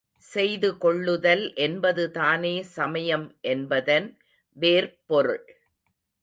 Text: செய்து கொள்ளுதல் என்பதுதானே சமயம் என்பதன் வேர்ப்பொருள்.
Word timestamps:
செய்து 0.23 0.77
கொள்ளுதல் 0.77 1.43
என்பதுதானே 1.57 2.61
சமயம் 2.77 3.27
என்பதன் 3.41 4.07
வேர்ப்பொருள். 4.57 5.45